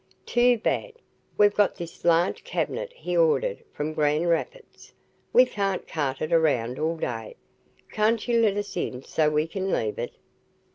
[0.25, 0.93] "Too bad
[1.37, 4.93] we've got this large cabinet he ordered from Grand Rapids.
[5.31, 7.35] We can't cart it around all day.
[7.91, 10.13] Can't you let us in so we can leave it?"